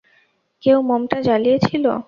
কেউ 0.63 0.77
মোম 0.81 1.01
টা 1.07 1.17
জ্বালিয়েছিল। 1.21 1.85